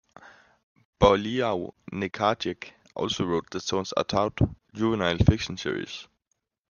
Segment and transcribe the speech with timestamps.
[0.97, 6.07] Boileau-Narcejac also wrote the "Sans Atout" juvenile fiction series.